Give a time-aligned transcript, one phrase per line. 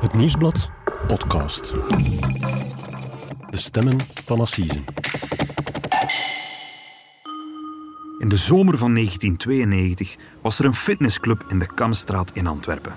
[0.00, 0.70] Het Nieuwsblad
[1.06, 1.72] podcast.
[3.50, 4.84] De stemmen van Assisen.
[8.18, 12.92] In de zomer van 1992 was er een fitnessclub in de Kamstraat in Antwerpen.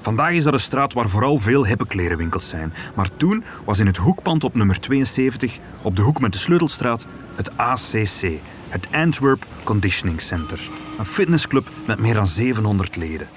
[0.00, 2.72] Vandaag is dat een straat waar vooral veel hippe klerenwinkels zijn.
[2.94, 7.06] Maar toen was in het hoekpand op nummer 72, op de hoek met de Sleutelstraat,
[7.34, 8.30] het ACC,
[8.68, 10.60] het Antwerp Conditioning Center.
[10.98, 13.28] Een fitnessclub met meer dan 700 leden.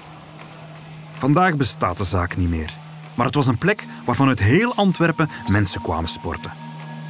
[1.22, 2.74] Vandaag bestaat de zaak niet meer.
[3.14, 6.52] Maar het was een plek waarvan uit heel Antwerpen mensen kwamen sporten.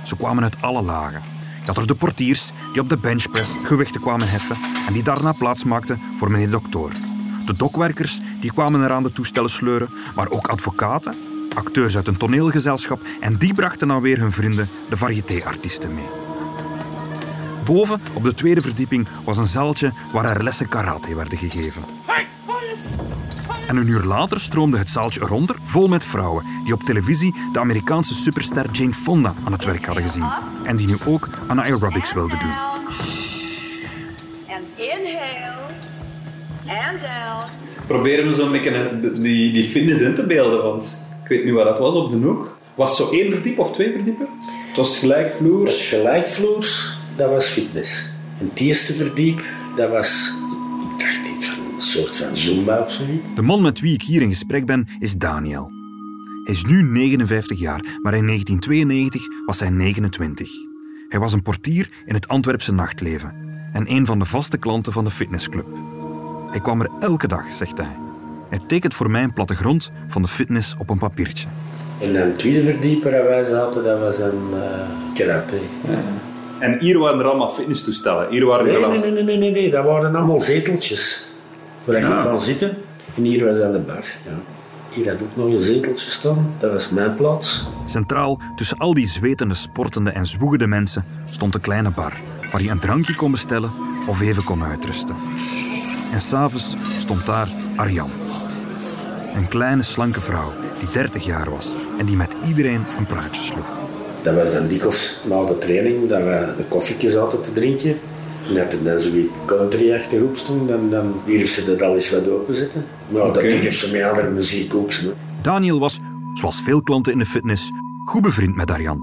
[0.03, 1.23] Ze kwamen uit alle lagen.
[1.61, 4.57] Je had er de portiers die op de benchpress gewichten kwamen heffen
[4.87, 6.91] en die daarna plaats maakten voor meneer dokter.
[7.47, 11.17] De dokwerkers die kwamen er aan de toestellen sleuren, maar ook advocaten,
[11.55, 16.09] acteurs uit een toneelgezelschap en die brachten dan weer hun vrienden, de variété-artiesten, mee.
[17.65, 21.83] Boven, op de tweede verdieping, was een zaaltje waar er lessen karate werden gegeven.
[23.69, 27.59] En een uur later stroomde het zaaltje eronder vol met vrouwen die op televisie de
[27.59, 30.31] Amerikaanse superster Jane Fonda aan het werk hadden gezien.
[30.65, 32.55] En die nu ook aan aerobics wilden doen.
[34.49, 35.63] And inhale.
[37.87, 41.55] Proberen we zo'n beetje eh, die, die fitness in te beelden, want ik weet niet
[41.55, 42.57] waar dat was op de hoek.
[42.75, 44.29] Was het zo één verdiep of twee verdiepen?
[44.69, 45.89] Het was gelijkvloers.
[45.89, 48.13] Gelijkvloers, dat was fitness.
[48.41, 49.43] En het eerste verdiep,
[49.77, 50.35] dat was,
[51.83, 53.29] soort van zumba of zoiets.
[53.35, 55.71] De man met wie ik hier in gesprek ben is Daniel.
[56.45, 60.49] Hij is nu 59 jaar, maar in 1992 was hij 29.
[61.09, 63.35] Hij was een portier in het Antwerpse nachtleven
[63.73, 65.67] en een van de vaste klanten van de fitnessclub.
[66.51, 67.97] Hij kwam er elke dag, zegt hij.
[68.49, 71.49] Hij tekent voor mij een plattegrond van de fitness op een papiertje.
[72.01, 75.59] En dan tweede verdiep waar wij zaten, dat was een eh, karate.
[76.59, 78.31] En hier waren er allemaal fitnesstoestellen.
[78.31, 79.01] Hier waren er Nee, allemaal...
[79.01, 81.32] nee, nee, nee, nee, nee, dat waren allemaal zeteltjes.
[81.85, 82.23] Waar je Ja.
[82.23, 82.77] kan zitten.
[83.17, 84.05] En hier was aan de bar.
[84.25, 84.33] Ja.
[84.91, 86.55] Hier had ook nog een zeteltje staan.
[86.59, 87.69] Dat was mijn plaats.
[87.85, 92.13] Centraal tussen al die zwetende, sportende en zwoegende mensen stond een kleine bar
[92.53, 93.71] waar je een drankje kon bestellen
[94.07, 95.17] of even kon uitrusten.
[96.13, 98.11] En s'avonds stond daar Arjan.
[99.35, 103.67] Een kleine, slanke vrouw die 30 jaar was en die met iedereen een praatje sloeg.
[104.23, 107.99] Dat was dan dikwijls na de training dat we een koffietje zaten te drinken.
[108.49, 112.11] En dat er dan zoiets country achterop stond, dan, dan durf ze dat al eens
[112.11, 112.85] wat openzetten.
[113.09, 114.93] Nou, dat durf ze met andere muziek ook.
[114.93, 115.15] Zo.
[115.43, 116.01] Daniel was,
[116.35, 117.71] zoals veel klanten in de fitness,
[118.05, 119.03] goed bevriend met Arjan.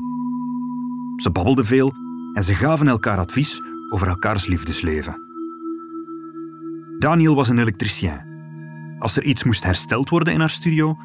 [1.15, 1.93] Ze babbelden veel
[2.33, 5.21] en ze gaven elkaar advies over elkaars liefdesleven.
[6.99, 8.27] Daniel was een elektricien.
[8.99, 10.97] Als er iets moest hersteld worden in haar studio,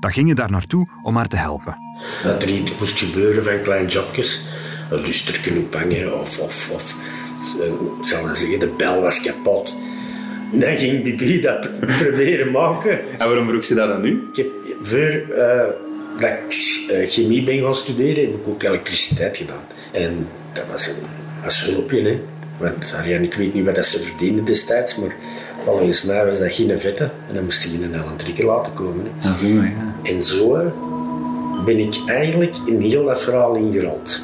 [0.00, 1.78] dan ging je daar naartoe om haar te helpen.
[2.22, 4.48] Dat er iets moest gebeuren van kleine jobjes.
[4.90, 6.96] Een lusterken ophangen of, of, of
[8.00, 9.76] ik zal dan zeggen, de bel was kapot.
[10.52, 13.18] Dan ging Bibi dat proberen maken.
[13.18, 14.28] En waarom vroeg ze dat dan nu?
[14.32, 14.48] Ik heb,
[14.80, 15.68] voor eh,
[16.18, 19.62] dat ik eh, chemie ben gaan studeren, heb ik ook elektriciteit gedaan.
[19.92, 22.20] En dat was een hulpje, hè.
[22.58, 25.14] Want Arjan, ik weet niet wat dat ze verdienden destijds, maar
[25.64, 27.10] volgens mij was dat geen vette.
[27.28, 29.04] En dan moest je in een elektrieker laten komen.
[29.04, 29.28] Hè.
[29.28, 29.94] Ja, zo, ja.
[30.02, 30.66] En zo eh,
[31.64, 34.22] ben ik eigenlijk in heel dat verhaal ingerold.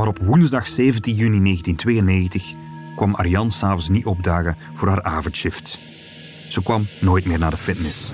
[0.00, 2.54] Maar op woensdag 17 juni 1992
[2.96, 5.78] kwam Arjan s'avonds niet opdagen voor haar avondshift.
[6.48, 8.12] Ze kwam nooit meer naar de fitness.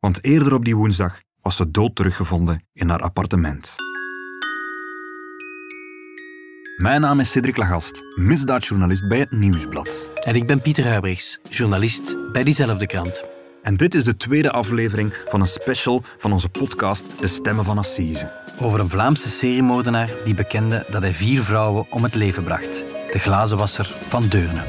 [0.00, 3.74] Want eerder op die woensdag was ze dood teruggevonden in haar appartement.
[6.76, 10.10] Mijn naam is Cedric Lagast, misdaadjournalist bij het Nieuwsblad.
[10.14, 13.24] En ik ben Pieter Huibrechts, journalist bij diezelfde krant.
[13.62, 17.78] En dit is de tweede aflevering van een special van onze podcast De Stemmen van
[17.78, 18.43] Assise.
[18.60, 22.84] Over een Vlaamse seriemoordenaar die bekende dat hij vier vrouwen om het leven bracht.
[23.10, 24.64] De glazenwasser van Deurne.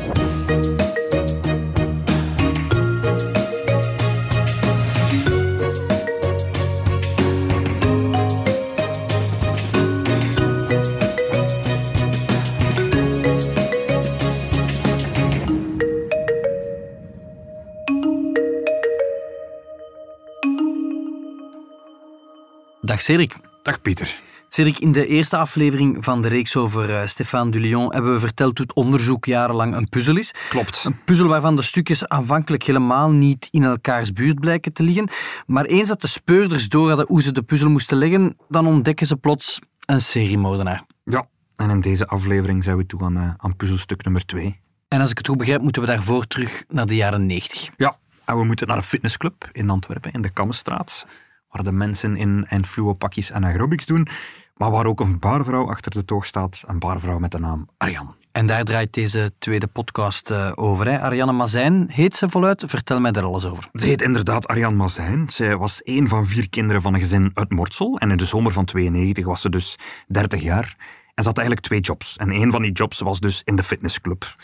[22.82, 23.36] Dag Cedric.
[23.66, 24.20] Dag Pieter.
[24.48, 28.58] Cedric, in de eerste aflevering van de reeks over eh, Stéphane Dulion hebben we verteld
[28.58, 30.34] hoe het onderzoek jarenlang een puzzel is.
[30.50, 30.84] Klopt.
[30.84, 35.10] Een puzzel waarvan de stukjes aanvankelijk helemaal niet in elkaars buurt blijken te liggen.
[35.46, 39.08] Maar eens dat de speurders door hadden hoe ze de puzzel moesten leggen, dan ontdekken
[39.08, 40.86] ze plots een seriemoordenaar.
[41.04, 44.60] Ja, en in deze aflevering zijn we toe aan, eh, aan puzzelstuk nummer twee.
[44.88, 47.70] En als ik het goed begrijp, moeten we daarvoor terug naar de jaren 90.
[47.78, 51.06] Ja, en we moeten naar een fitnessclub in Antwerpen, in de Kammenstraat,
[51.56, 54.08] waar de mensen in en fluo-pakjes en aerobics doen,
[54.56, 58.16] maar waar ook een barvrouw achter de toog staat, een barvrouw met de naam Arjan.
[58.32, 60.86] En daar draait deze tweede podcast eh, over.
[60.88, 61.00] Hè.
[61.00, 62.64] Ariane Mazijn heet ze voluit.
[62.66, 63.70] Vertel mij daar alles over.
[63.74, 65.30] Ze heet inderdaad Ariane Mazijn.
[65.30, 67.98] Zij was één van vier kinderen van een gezin uit Mortsel.
[67.98, 70.76] En in de zomer van 92 was ze dus 30 jaar.
[71.14, 72.18] En ze had eigenlijk twee jobs.
[72.18, 74.36] En een van die jobs was dus in de fitnessclub.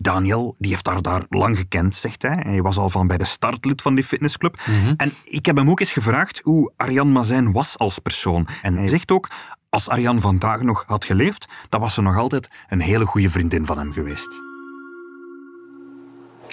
[0.00, 2.36] Daniel, die heeft haar daar lang gekend, zegt hij.
[2.42, 4.60] Hij was al van bij de start lid van die fitnessclub.
[4.96, 8.48] En ik heb hem ook eens gevraagd hoe Ariane Mazijn was als persoon.
[8.62, 9.28] En hij zegt ook,
[9.70, 13.66] als Ariane vandaag nog had geleefd, dan was ze nog altijd een hele goede vriendin
[13.66, 14.42] van hem geweest.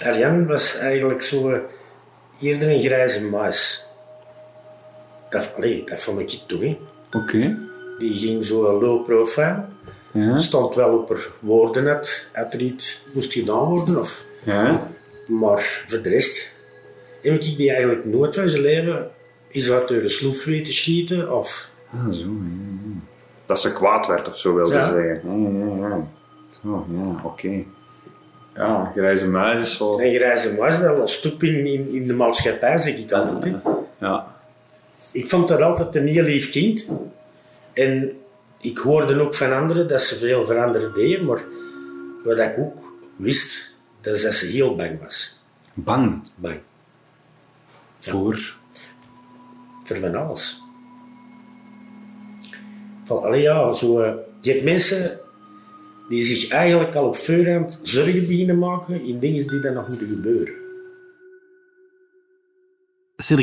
[0.04, 1.60] Arjan was eigenlijk zo eh,
[2.40, 3.88] eerder een grijze muis.
[5.28, 6.60] Dat, allee, dat vond ik toen.
[6.60, 6.78] hè.
[7.18, 7.58] Oké.
[7.98, 9.64] Die ging zo low profile.
[10.16, 10.36] Ja.
[10.36, 13.98] Stond wel op haar woorden uit, als er iets moest gedaan worden.
[13.98, 14.90] Of, Ja.
[15.26, 16.56] maar voor de rest
[17.22, 19.10] heb ik die eigenlijk nooit van zijn leven
[19.48, 21.36] is wat door de sloef weten schieten.
[21.36, 23.00] Of, Ah, zo, ja, ja.
[23.46, 24.84] Dat ze kwaad werd of zo wilde Ja.
[24.84, 25.20] zeggen.
[25.24, 26.08] Ja, ja, ja.
[26.62, 27.62] Zo, ja, oké.
[28.54, 29.98] Ja, grijze muis is zo...
[30.00, 33.44] een grijze muis, dat was stoep in, in, in de maatschappij, zeg ik altijd.
[33.44, 33.70] Hè.
[34.06, 34.34] Ja.
[35.12, 36.88] Ik vond haar altijd een heel lief kind.
[37.72, 38.12] En
[38.66, 41.44] ik hoorde ook van anderen dat ze veel veranderd deden, maar
[42.24, 45.40] wat ik ook wist, dat is dat ze heel bang was.
[45.74, 46.22] Bang.
[46.36, 46.60] Bang.
[47.98, 48.56] Voor...
[49.84, 50.62] Voor van alles.
[53.04, 55.20] Van, allee ja, zo, eh, je hebt mensen
[56.08, 60.08] die zich eigenlijk al op voorhand zorgen beginnen maken in dingen die dan nog moeten
[60.08, 60.54] gebeuren.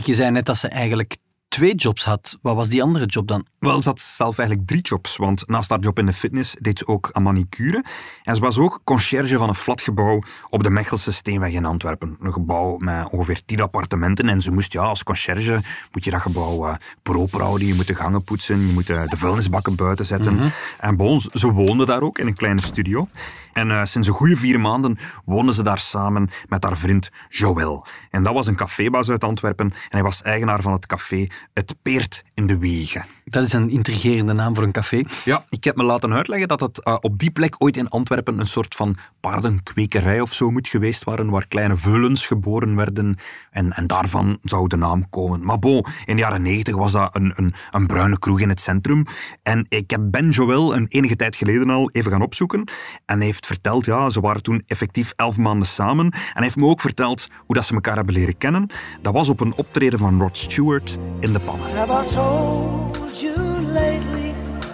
[0.03, 1.17] Je zei net dat ze eigenlijk
[1.53, 2.37] twee jobs had.
[2.41, 3.45] Wat was die andere job dan?
[3.59, 6.77] Wel, ze had zelf eigenlijk drie jobs, want naast haar job in de fitness deed
[6.77, 7.83] ze ook aan manicure.
[8.23, 12.17] En ze was ook conciërge van een flatgebouw op de Mechelse Steenweg in Antwerpen.
[12.21, 14.29] Een gebouw met ongeveer tien appartementen.
[14.29, 15.61] En ze moest, ja, als conciërge
[15.91, 17.67] moet je dat gebouw eh, proper houden.
[17.67, 20.51] Je moet de gangen poetsen, je moet eh, de vuilnisbakken buiten zetten.
[20.79, 23.07] En bon, ze- ze woonde daar ook in een kleine studio.
[23.53, 27.85] En eh, sinds een goede vier maanden woonde ze daar samen met haar vriend Joël.
[28.09, 29.65] En dat was een cafébaas uit Antwerpen.
[29.65, 33.05] En hij was eigenaar van het café Het Peert in de Wiegen.
[33.25, 35.03] Dat is een intrigerende naam voor een café.
[35.25, 38.39] Ja, ik heb me laten uitleggen dat het eh, op die plek ooit in Antwerpen
[38.39, 43.17] een soort van paardenkwekerij of zo moet geweest waren, waar kleine veulens geboren werden.
[43.51, 45.45] En, en daarvan zou de naam komen.
[45.45, 48.61] Maar bon, in de jaren negentig was dat een, een, een bruine kroeg in het
[48.61, 49.05] centrum.
[49.43, 52.63] En ik heb Ben Joël een enige tijd geleden al even gaan opzoeken.
[53.05, 56.05] En hij heeft verteld, ja, ze waren toen effectief elf maanden samen.
[56.05, 58.69] En hij heeft me ook verteld hoe dat ze elkaar hebben leren kennen.
[59.01, 61.69] Dat was op een optreden van Rod Stewart in de pannen.
[61.75, 64.33] Have I told you lately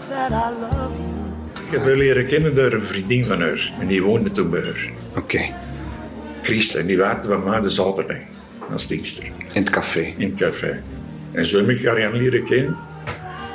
[0.10, 1.66] that I love you?
[1.66, 3.74] Ik heb haar leren kennen door een vriendin van haar.
[3.80, 4.92] En die woonde toen bij haar.
[5.16, 5.54] Oké,
[6.42, 6.76] Chris.
[6.76, 8.18] En die werkte bij mij de zaterdag.
[8.72, 9.24] Als dienster.
[9.24, 10.14] in het café.
[10.18, 10.82] In het café.
[11.32, 12.78] En zo heb ik Ariane leren kennen.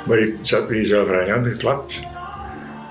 [0.05, 2.01] Maar ik zat bij zo over Ariane geklapt.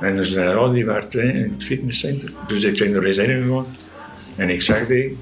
[0.01, 2.33] En ze zei, oh, die hè, in het fitnesscenter.
[2.47, 3.67] Dus ik ben er eens heen gegaan.
[4.37, 5.19] En ik zag die.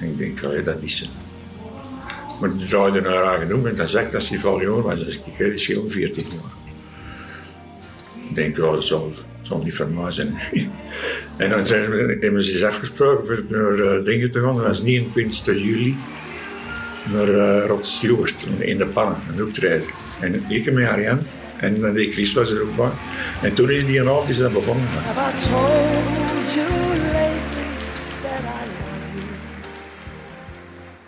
[0.00, 1.06] En ik denk, allee, dat is ze.
[2.44, 5.04] Maar ik draaide naar haar genoemd en dan zag ik dat ze van jonger was.
[5.04, 6.40] Dus ik die is heel 14 jaar.
[8.28, 9.12] Ik denk, dat zal,
[9.42, 10.38] zal niet mij zijn.
[11.36, 14.56] en dan zijn we, hebben ze eens afgesproken voor naar eh, dingen te gaan.
[14.56, 15.96] Dat was niet in Pinkster juli.
[17.12, 19.86] Naar eh Rod Stewart in de pannen, een optreden.
[20.20, 21.20] En ik met Ariane.
[21.60, 22.90] En dan die Chris was er ook bij.
[23.42, 24.88] En toen is die avond is begonnen.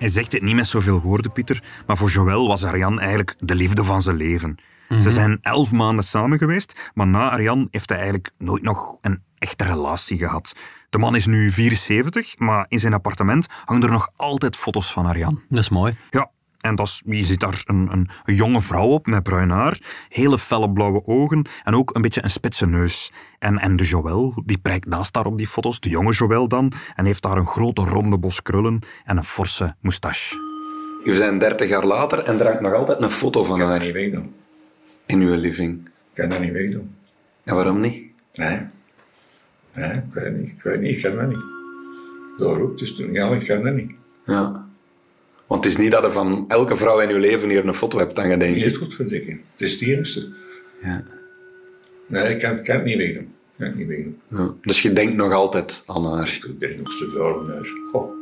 [0.07, 3.55] Hij zegt het niet met zoveel woorden, Pieter, maar voor Joël was Ariane eigenlijk de
[3.55, 4.59] liefde van zijn leven.
[4.99, 9.23] Ze zijn elf maanden samen geweest, maar na Ariane heeft hij eigenlijk nooit nog een
[9.39, 10.55] echte relatie gehad.
[10.91, 15.07] De man is nu 74, maar in zijn appartement hangen er nog altijd foto's van
[15.07, 15.41] Ariane.
[15.49, 15.97] Dat is mooi.
[16.11, 16.31] Ja,
[16.67, 17.63] en dat is, wie zit daar?
[17.65, 21.95] Een, een, een jonge vrouw op met bruin haar, hele felle blauwe ogen en ook
[21.95, 23.13] een beetje een spitse neus.
[23.39, 26.73] En, en de Joël, die prijkt naast haar op die foto's, de jonge Joël dan,
[26.95, 30.35] en heeft daar een grote ronde bos krullen en een forse moustache.
[31.05, 33.71] We zijn 30 jaar later en er hangt nog altijd een foto van Ik kan
[33.71, 34.35] dat niet wegdoen.
[35.07, 35.87] in uw living.
[35.87, 36.95] Ik kan dat niet wegdoen.
[37.45, 38.03] En waarom niet?
[38.35, 38.61] Nee.
[39.75, 40.51] Nee, ik weet niet.
[40.53, 41.45] Ik weet niet, ik kan dat niet.
[42.37, 43.91] Door ook, dus toen, ja, ik kan dat niet.
[44.27, 44.66] Ja.
[45.47, 47.99] Want het is niet dat je van elke vrouw in uw leven hier een foto
[47.99, 48.77] hebt hangen, denk Niet ik.
[48.77, 49.41] goed verdikken.
[49.53, 50.29] Het is het enige.
[50.83, 51.03] Ja.
[52.07, 52.99] Nee, ik kan, ik kan het niet.
[53.01, 53.15] Ik
[53.59, 54.21] kan het niet wegdoen.
[54.29, 54.55] Ja.
[54.61, 56.39] Dus je denkt nog altijd aan haar.
[56.49, 57.67] Ik denk nog zoveel naar.
[57.93, 58.13] Goh.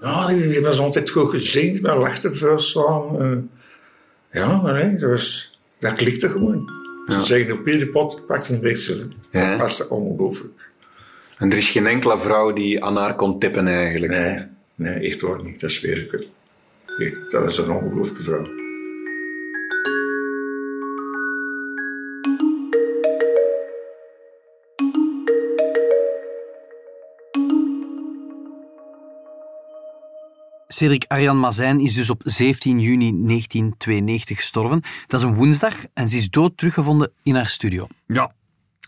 [0.00, 1.72] Ja, die was altijd goed gezien.
[1.82, 3.50] We lachten veel samen.
[4.30, 4.40] eh.
[4.42, 6.70] Ja, maar nee, dat, was, dat klikte gewoon.
[7.06, 9.08] Ze zeggen op iedere pot pakt een beetje.
[9.30, 9.48] Ja.
[9.48, 10.70] Dat paste ongelooflijk.
[11.38, 14.12] En er is geen enkele vrouw die aan haar kon tippen eigenlijk.
[14.12, 15.60] Nee, nee, echt waar niet.
[15.60, 16.26] Dat zweer
[16.96, 18.60] ik, dat is een ongelooflijke vrouw.
[30.66, 34.82] Cedric Arjan Mazijn is dus op 17 juni 1992 gestorven.
[35.06, 37.86] Dat is een woensdag en ze is dood teruggevonden in haar studio.
[38.06, 38.34] Ja,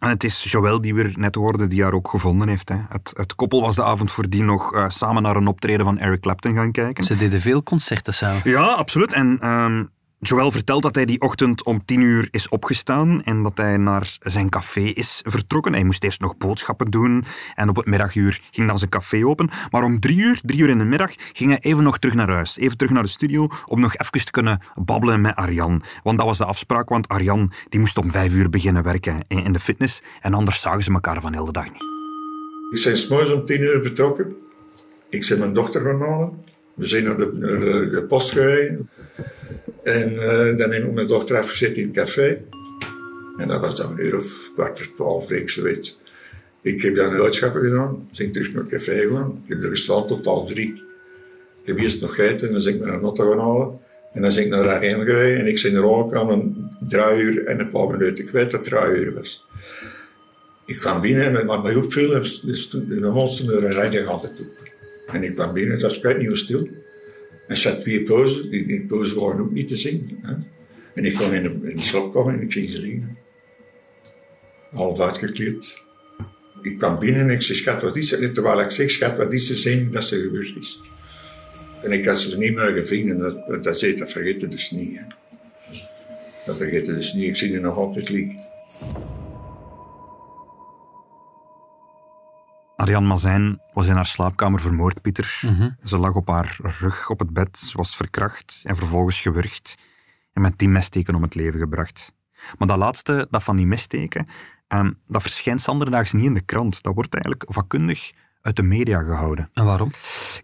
[0.05, 2.69] en het is Joël die we net hoorden die haar ook gevonden heeft.
[2.69, 2.77] Hè.
[2.89, 6.21] Het, het koppel was de avond voordien nog eh, samen naar een optreden van Eric
[6.21, 7.05] Clapton gaan kijken.
[7.05, 8.41] Ze deden veel concerten samen.
[8.45, 9.13] Ja, absoluut.
[9.13, 9.85] En ehm,
[10.29, 14.17] Joël vertelt dat hij die ochtend om tien uur is opgestaan en dat hij naar
[14.21, 15.73] zijn café is vertrokken.
[15.73, 19.51] Hij moest eerst nog boodschappen doen en op het middaguur ging dan zijn café open.
[19.71, 22.31] Maar om drie uur, drie uur in de middag, ging hij even nog terug naar
[22.31, 22.59] huis.
[22.59, 25.83] Even terug naar de studio om nog even te kunnen babbelen met Arjan.
[26.03, 29.53] Want dat was de afspraak, want Arjan die moest om vijf uur beginnen werken in
[29.53, 31.83] de fitness en anders zagen ze elkaar van heel de dag niet.
[32.71, 34.37] Ik zijn s'morgens om tien uur vertrokken.
[35.09, 36.45] Ik ben mijn dochter gaan halen.
[36.75, 37.39] We zijn naar de,
[37.93, 38.89] de post gereden.
[39.85, 42.41] En eh, dan heb ik mijn dochter afgezet in het café.
[43.37, 45.99] En dat was dan een uur of kwart voor twaalf, ik zoiets.
[46.63, 48.09] Ik heb dan boodschappen gedaan.
[48.19, 49.43] Ben terug naar het café gegaan.
[49.45, 50.83] Ik heb er gestaan tot half drie.
[51.61, 53.79] Ik heb eerst nog gegeten en dan ben ik mijn auto gaan halen.
[54.11, 57.45] En dan ben ik naar Arjen gereden en ik ben er ook aan een draaiuur
[57.47, 59.47] en een paar minuten kwijt dat het draaiuur was.
[60.67, 64.41] Ik kwam binnen en wat mij opviel, dus, de man stond er een rijden altijd
[64.41, 64.73] op.
[65.07, 66.69] En ik kwam binnen, dat was kwijt niet stil.
[67.49, 70.19] Er zat twee pauzen, die, die pauzen waren ook niet te zien.
[70.23, 70.35] Hè.
[70.95, 73.19] En ik kwam in de, in slaapkamer en ik zie ze liggen.
[74.71, 75.83] Half uitgekleed.
[76.63, 78.23] Ik kwam binnen en ik zei, schat, wat is er?
[78.23, 80.81] En terwijl ik zeg, schat, wat is er zijn dat er gebeurd is?
[81.83, 83.19] En ik had ze niet meer gevonden.
[83.19, 85.07] Dat, dat dat vergeet je dus niet.
[86.47, 87.29] Dat vergeet je dus niet.
[87.29, 88.41] Ik zie er nog altijd liggen.
[92.85, 95.41] Arjan Mazijn was in haar slaapkamer vermoord, Pieter.
[95.85, 99.75] Ze lag op haar rug op het bed, ze was verkracht en vervolgens gewurgd
[100.33, 102.15] en met tien messteken om het leven gebracht.
[102.59, 104.27] Maar dat laatste, dat van die messteken,
[104.69, 106.83] ehm, dat verschijnt zanderdaags niet in de krant.
[106.83, 108.13] Dat wordt eigenlijk vakkundig
[108.45, 109.51] uit de media gehouden.
[109.53, 109.91] En waarom?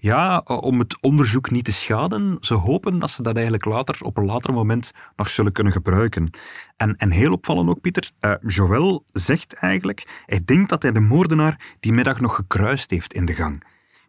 [0.01, 2.37] Ja, om het onderzoek niet te schaden.
[2.41, 6.31] Ze hopen dat ze dat eigenlijk later, op een later moment, nog zullen kunnen gebruiken.
[6.77, 11.01] En, en heel opvallend ook, Pieter, eh, Joël zegt eigenlijk, hij denkt dat hij de
[11.01, 13.63] moordenaar die middag nog gekruist heeft in de gang.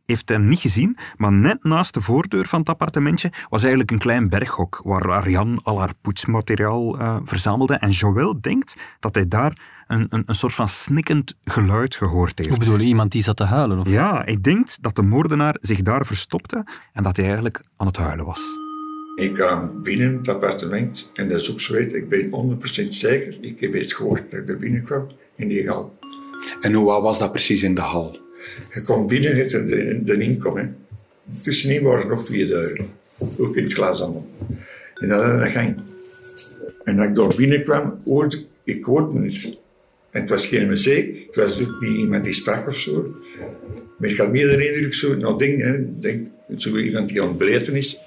[0.05, 3.99] Heeft hem niet gezien, maar net naast de voordeur van het appartementje was eigenlijk een
[3.99, 7.73] klein berghok waar Ariane al haar poetsmateriaal eh, verzamelde.
[7.73, 12.49] En Joël denkt dat hij daar een, een, een soort van snikkend geluid gehoord heeft.
[12.49, 13.79] Hoe bedoel je, iemand die zat te huilen?
[13.79, 13.89] Of?
[13.89, 17.97] Ja, ik denk dat de moordenaar zich daar verstopte en dat hij eigenlijk aan het
[17.97, 18.41] huilen was.
[19.15, 23.37] Ik kwam binnen het appartement en dat is ook ik ben 100% zeker.
[23.41, 25.99] Ik heb iets gehoord dat ik er binnenkwam in die hal.
[26.61, 28.19] En hoe wat was dat precies in de hal?
[28.73, 30.57] Je komt binnen, je hebt de, de inkom.
[30.57, 30.63] Hè.
[31.41, 32.89] Tussenin waren er nog vier deuren.
[33.17, 34.27] Ook in het glas allemaal.
[34.95, 35.79] En dan een gang.
[36.83, 39.60] En als ik daar binnenkwam, hoorde ik, ik hoorde niets.
[40.11, 43.15] En het was geen muziek, het was ook niet iemand die sprak of zo.
[43.97, 46.27] Maar ik had meer de indruk, zo, nou ding, hè, denk,
[46.57, 47.99] zo iemand die aan het beletten is.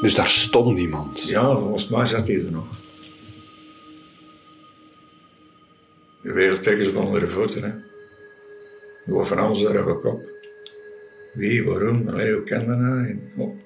[0.00, 1.22] Dus daar stond iemand.
[1.28, 2.66] Ja, volgens mij zat hij er nog.
[6.22, 7.70] De wereld trekken ze van onder de voeten, hè.
[9.04, 10.28] Gewoon van alles daar op kop.
[11.34, 13.08] Wie, waarom, allee, hoe kan dat nou?
[13.08, 13.58] En, oh.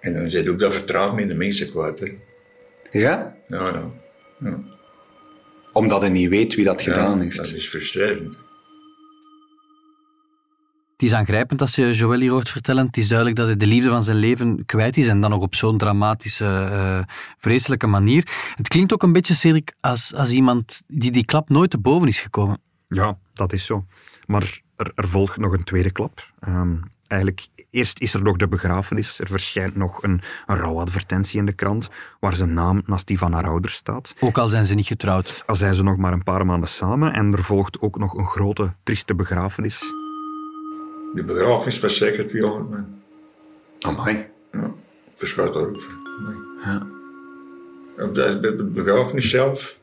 [0.00, 2.18] en dan zit ook dat vertrouwen in de mensen kwijt, hè.
[2.90, 3.36] Ja?
[3.46, 3.92] Ja, ja.
[4.38, 4.75] ja.
[5.76, 7.36] Omdat hij niet weet wie dat gedaan ja, heeft.
[7.36, 8.38] Dat is frustrerend.
[10.92, 12.86] Het is aangrijpend als je Joël hier hoort vertellen.
[12.86, 15.42] Het is duidelijk dat hij de liefde van zijn leven kwijt is en dan nog
[15.42, 18.28] op zo'n dramatische, eh, vreselijke manier.
[18.54, 22.08] Het klinkt ook een beetje, Cedric, als, als iemand die die klap nooit te boven
[22.08, 22.60] is gekomen.
[22.88, 23.86] Ja, dat is zo.
[24.26, 26.32] Maar er, er volgt nog een tweede klap.
[26.40, 26.76] Ehm,
[27.08, 29.18] eigenlijk, eerst is er nog de begrafenis.
[29.18, 31.88] Er verschijnt nog een, een rouwadvertentie in de krant,
[32.20, 34.14] waar zijn naam naast die van haar ouders staat.
[34.20, 35.42] Ook al zijn ze niet getrouwd.
[35.46, 37.12] Al zijn ze nog maar een paar maanden samen.
[37.12, 39.78] En er volgt ook nog een grote, trieste begrafenis.
[41.14, 42.86] De begrafenis was zeker 200 man.
[43.80, 44.26] Amai.
[44.52, 44.72] Ja,
[45.14, 45.94] verschuilt daar ook van.
[46.26, 46.64] Nee.
[46.64, 46.86] Ja.
[48.04, 49.78] Op de, bij de begrafenis zelf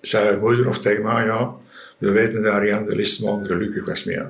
[0.00, 1.54] zei haar moeder nog tegen mij, ja,
[1.98, 4.28] we weten dat Ariane de Listman gelukkig was met jou.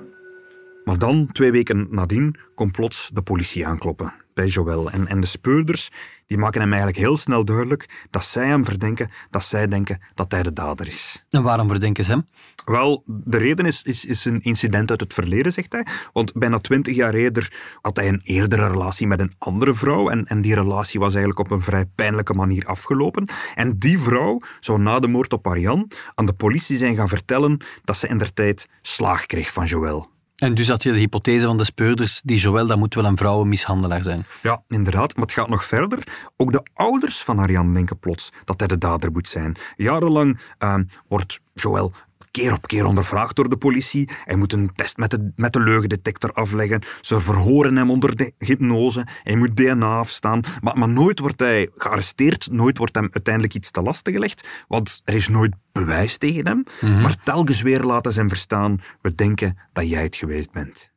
[0.88, 4.90] Maar dan, twee weken nadien, komt plots de politie aankloppen bij Joël.
[4.90, 5.90] En, en de speurders
[6.26, 10.32] die maken hem eigenlijk heel snel duidelijk dat zij hem verdenken, dat zij denken dat
[10.32, 11.26] hij de dader is.
[11.30, 12.28] En waarom verdenken ze hem?
[12.64, 15.86] Wel, de reden is, is, is een incident uit het verleden, zegt hij.
[16.12, 20.08] Want bijna twintig jaar eerder had hij een eerdere relatie met een andere vrouw.
[20.08, 23.28] En, en die relatie was eigenlijk op een vrij pijnlijke manier afgelopen.
[23.54, 27.64] En die vrouw zou na de moord op Ariane aan de politie zijn gaan vertellen
[27.84, 30.16] dat ze in der tijd slaag kreeg van Joël.
[30.38, 33.16] En dus had je de hypothese van de speurders, die Joël, dat moet wel een
[33.16, 34.26] vrouwenmishandelaar zijn.
[34.42, 36.28] Ja, inderdaad, maar het gaat nog verder.
[36.36, 39.56] Ook de ouders van Ariane denken plots dat hij de dader moet zijn.
[39.76, 40.74] Jarenlang eh,
[41.08, 41.92] wordt Joël
[42.38, 44.08] keer op keer ondervraagd door de politie.
[44.24, 46.82] Hij moet een test met de, met de leugendetector afleggen.
[47.00, 49.06] Ze verhoren hem onder de hypnose.
[49.22, 50.40] Hij moet DNA afstaan.
[50.60, 52.48] Maar, maar nooit wordt hij gearresteerd.
[52.50, 54.48] Nooit wordt hem uiteindelijk iets te lasten gelegd.
[54.68, 56.64] Want er is nooit bewijs tegen hem.
[57.02, 58.80] Maar telkens weer laten ze hem verstaan.
[59.02, 60.90] We denken dat jij het geweest bent.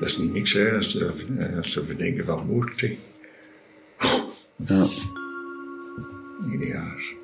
[0.00, 2.78] Dat is niet niks, hè, als ze, als ze verdenken van moord.
[2.78, 2.90] Zeg.
[4.56, 4.86] Ja.
[6.52, 7.23] Ieder jaar.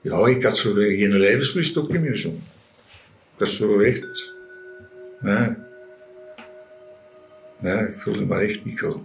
[0.00, 2.34] Ja, ik had zo geen levenslust ook niet meer zo.
[3.36, 4.32] Dat is zo echt.
[5.20, 5.48] Nee.
[7.60, 9.02] Nee, ik voelde me echt niet goed.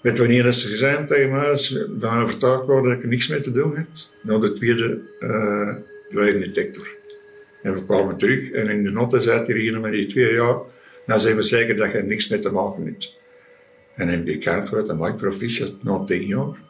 [0.00, 3.50] Weet wanneer dat ze gezegd tegen mij, dat ze dat ik er niks mee te
[3.50, 3.86] doen heb?
[4.22, 5.74] Na de tweede uh,
[6.08, 6.88] leugendetector.
[7.62, 10.56] En we kwamen terug en in de noten zei hij hier met die twee jaar,
[11.06, 13.16] dan zijn we zeker dat je er niks mee te maken hebt.
[13.94, 16.63] En in die kaart werd een proficiat na tien jaar.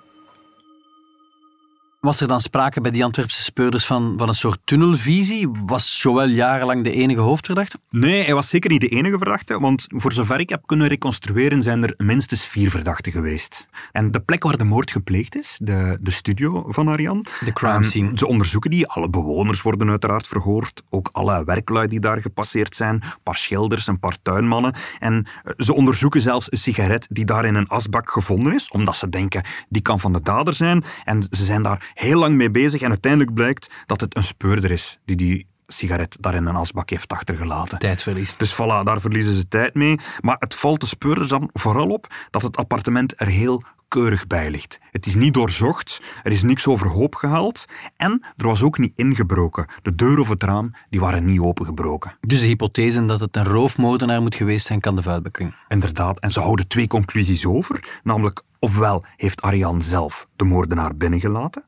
[2.04, 5.48] Was er dan sprake bij die Antwerpse speurders van, van een soort tunnelvisie?
[5.66, 7.78] Was Joël jarenlang de enige hoofdverdachte?
[7.90, 11.62] Nee, hij was zeker niet de enige verdachte, want voor zover ik heb kunnen reconstrueren
[11.62, 13.68] zijn er minstens vier verdachten geweest.
[13.92, 17.74] En de plek waar de moord gepleegd is, de, de studio van Ariane, De crime
[17.74, 18.10] ehm, scene.
[18.14, 22.94] ze onderzoeken die, alle bewoners worden uiteraard verhoord, ook alle werklui die daar gepasseerd zijn,
[22.94, 24.74] een paar schilders, een paar tuinmannen.
[24.98, 28.96] En eh, ze onderzoeken zelfs een sigaret die daar in een asbak gevonden is, omdat
[28.96, 30.84] ze denken die kan van de dader zijn.
[31.04, 34.70] En ze zijn daar heel lang mee bezig en uiteindelijk blijkt dat het een speurder
[34.70, 37.78] is die die sigaret daar in een asbak heeft achtergelaten.
[37.78, 38.36] Tijdverlies.
[38.36, 39.98] Dus voilà, daar verliezen ze tijd mee.
[40.20, 44.50] Maar het valt de speurders dan vooral op dat het appartement er heel keurig bij
[44.50, 44.78] ligt.
[44.90, 47.64] Het is niet doorzocht, er is niks overhoop gehaald
[47.96, 49.66] en er was ook niet ingebroken.
[49.82, 52.16] De deur of het raam die waren niet opengebroken.
[52.20, 55.54] Dus de hypothese dat het een roofmoordenaar moet geweest zijn, kan de vuil bekken.
[55.68, 58.00] Inderdaad, en ze houden twee conclusies over.
[58.02, 61.64] Namelijk, ofwel heeft Arjan zelf de moordenaar binnengelaten,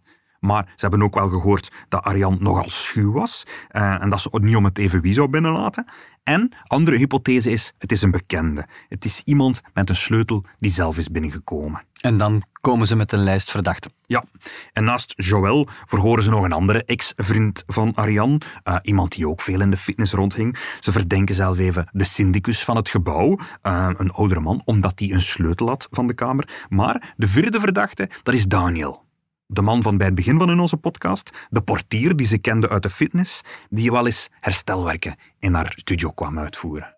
[0.47, 4.29] maar ze hebben ook wel gehoord dat Arjan nogal schuw was eh, en dat ze
[4.31, 5.87] het niet om het even wie zou binnenlaten.
[6.23, 8.67] En, andere hypothese is, het is een bekende.
[8.89, 11.83] Het is iemand met een sleutel die zelf is binnengekomen.
[12.01, 13.93] En dan komen ze met een lijst verdachten.
[14.07, 14.25] Ja,
[14.73, 19.41] en naast Joël verhoren ze nog een andere ex-vriend van Arjan, eh, iemand die ook
[19.41, 20.59] veel in de fitness rondhing.
[20.81, 25.13] Ze verdenken zelf even de syndicus van het gebouw, eh, een oudere man, omdat hij
[25.13, 26.67] een sleutel had van de kamer.
[26.69, 29.06] Maar de vierde verdachte, dat is Daniel.
[29.49, 32.69] De man van bij het begin van in onze podcast, de portier die ze kende
[32.69, 36.95] uit de fitness, die wel eens herstelwerken in haar studio kwam uitvoeren.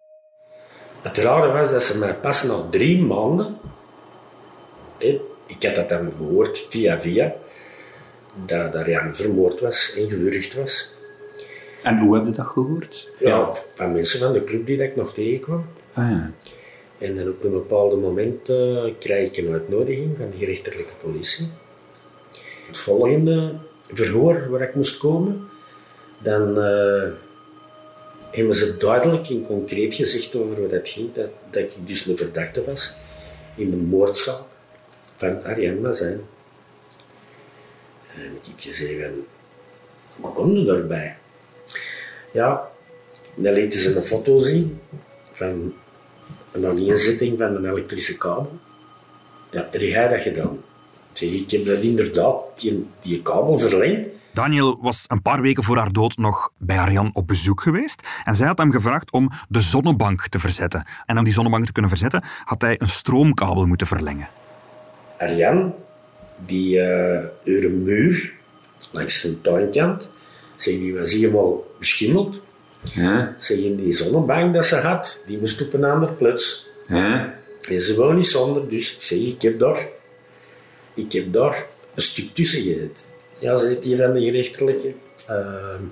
[1.02, 3.56] Het rare was dat ze mij pas na drie maanden,
[5.46, 7.34] ik had dat dan gehoord via via,
[8.46, 10.94] dat Ariane vermoord was en gewurgd was.
[11.82, 13.10] En hoe heb je dat gehoord?
[13.18, 15.64] Ja, van mensen van de club die dat ik nog tegenkwam.
[15.92, 16.30] Ah, ja.
[16.98, 21.48] En dan op een bepaald moment eh, krijg ik een uitnodiging van de gerechtelijke politie.
[22.68, 25.48] Het volgende verhoor waar ik moest komen,
[26.18, 27.08] dan eh,
[28.30, 32.16] hebben ze duidelijk en concreet gezegd over wat dat ging, dat, dat ik dus een
[32.16, 32.96] verdachte was
[33.56, 34.42] in de moordzaak
[35.14, 36.20] van Ariane Mazijn.
[38.14, 39.10] En ik gezegd
[40.16, 41.16] hoe kom je daarbij?
[42.32, 42.70] Ja,
[43.34, 44.80] dan lieten ze een foto zien
[45.32, 45.74] van
[46.52, 48.58] een aaneenzetting van een elektrische kabel.
[49.50, 50.62] Ja, heb jij dat gedaan?
[51.20, 54.08] Ik zeg, ik heb dat inderdaad, die, die kabel verlengd.
[54.32, 58.34] Daniel was een paar weken voor haar dood nog bij Arjan op bezoek geweest en
[58.34, 60.84] zij had hem gevraagd om de zonnebank te verzetten.
[61.06, 64.28] En om die zonnebank te kunnen verzetten had hij een stroomkabel moeten verlengen.
[65.18, 65.74] Arjan,
[66.46, 68.32] die eh haar muur
[68.90, 70.12] langs zijn tuinkant,
[70.56, 72.42] zeg, die was helemaal beschimmeld.
[72.94, 76.68] Ja, Zeg, in die zonnebank dat ze had, die moest op een ander plaats.
[76.88, 77.36] ja.
[77.68, 79.88] En ze wou niet zonder, dus ik zeg, ik heb daar,
[80.98, 83.06] ik heb daar een stuk tussen gezet.
[83.40, 84.94] Ja, zegt die van de gerechtelijke,
[85.26, 85.82] ehm,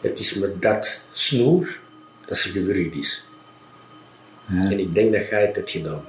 [0.00, 1.80] het is met dat snoer
[2.26, 3.24] dat ze gewurgd is.
[4.48, 6.04] En ik denk dat jij het hebt gedaan.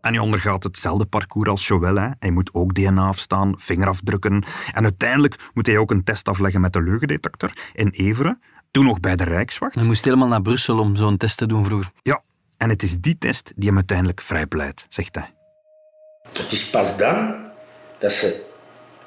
[0.00, 1.96] En hij ondergaat hetzelfde parcours als Joël.
[1.96, 2.08] Hè.
[2.18, 4.44] Hij moet ook DNA afstaan, vingerafdrukken.
[4.72, 8.40] En uiteindelijk moet hij ook een test afleggen met de leugendetector in Everen.
[8.70, 9.74] Toen nog bij de Rijkswacht.
[9.74, 11.90] Hij moest helemaal naar Brussel om zo'n test te doen vroeger.
[12.02, 12.22] Ja,
[12.64, 15.30] en het is die test die hem uiteindelijk vrijpleit, zegt hij.
[16.32, 17.34] Het is pas dan
[17.98, 18.44] dat ze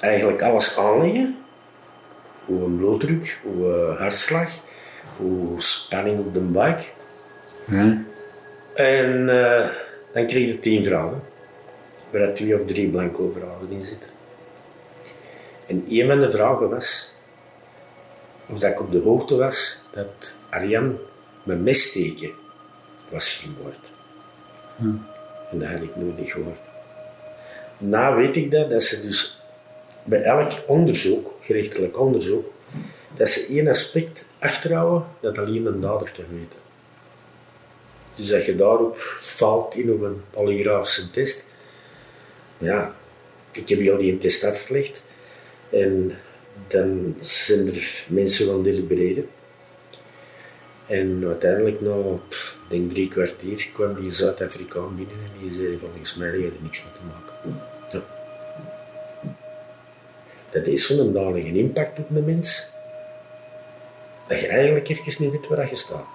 [0.00, 1.36] eigenlijk alles aanleggen.
[2.44, 4.50] Hoe een bloeddruk, hoe eh, hartslag,
[5.16, 6.94] hoe spanning op de buik.
[7.64, 8.02] ja.
[8.74, 9.70] En eh,
[10.12, 11.22] dan kreeg je tien vragen.
[12.10, 14.10] Waar er twee of drie blanco vragen in zitten.
[15.66, 17.14] En een van de vragen was
[18.48, 20.98] of dat ik op de hoogte was dat Arjan
[21.42, 22.46] mijn messteken
[23.10, 23.92] was vermoord.
[25.50, 26.60] En dat had ik nooit niet gehoord.
[27.78, 29.40] Na weet ik dat, dat ze dus
[30.04, 32.52] bij elk onderzoek, gerechtelijk onderzoek,
[33.14, 36.58] dat ze één aspect achterhouden dat alleen een dader kan weten.
[38.16, 41.46] Dus dat je daarop faalt in op een polygrafische test.
[42.58, 42.94] Ja,
[43.52, 45.04] ik heb heel die test afgelegd.
[45.70, 46.12] En
[46.66, 49.28] dan zijn er mensen gaan delibereren.
[50.86, 51.78] En uiteindelijk,
[52.28, 55.78] pff, ik denk drie kwartier, kwam die Zuid-Afrikaan binnen en die zei:
[56.18, 57.60] mij heb je er niks mee te maken.
[57.90, 58.02] Ja.
[60.50, 62.72] Dat heeft zo'n dalige impact op de mens,
[64.28, 66.06] dat je eigenlijk even niet weet waar je staat.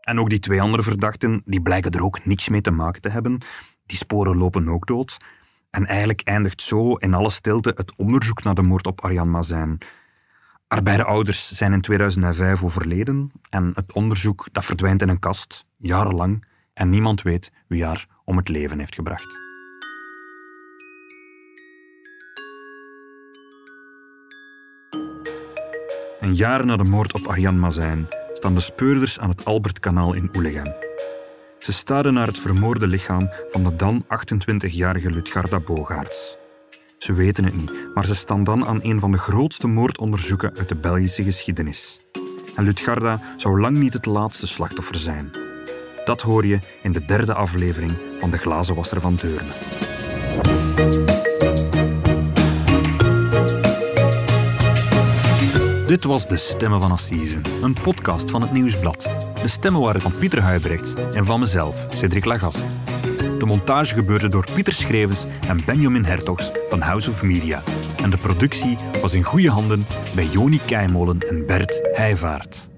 [0.00, 3.08] En ook die twee andere verdachten, die blijken er ook niks mee te maken te
[3.08, 3.38] hebben.
[3.86, 5.16] Die sporen lopen ook dood.
[5.70, 9.78] En eigenlijk eindigt zo in alle stilte het onderzoek naar de moord op Arjan Mazijn.
[10.70, 15.66] Haar beide ouders zijn in 2005 overleden en het onderzoek dat verdwijnt in een kast,
[15.76, 19.38] jarenlang, en niemand weet wie haar om het leven heeft gebracht.
[26.20, 30.30] Een jaar na de moord op Arjan Mazijn staan de speurders aan het Albertkanaal in
[30.36, 30.74] Oelegem.
[31.58, 36.39] Ze staren naar het vermoorde lichaam van de dan 28-jarige Lutgarda Bogaerts.
[37.00, 40.68] Ze weten het niet, maar ze staan dan aan een van de grootste moordonderzoeken uit
[40.68, 42.00] de Belgische geschiedenis.
[42.56, 45.32] En Lutgarda zou lang niet het laatste slachtoffer zijn.
[46.04, 49.50] Dat hoor je in de derde aflevering van De Glazenwasser van Deurne.
[55.86, 59.10] Dit was De Stemmen van Assise, een podcast van het Nieuwsblad.
[59.42, 62.66] De stemmen waren van Pieter Huibrechts en van mezelf, Cedric Lagast.
[63.40, 67.62] De montage gebeurde door Pieter Schrevens en Benjamin Hertogs van House of Media.
[68.02, 72.69] En de productie was in goede handen bij Joni Keimolen en Bert Heijvaart.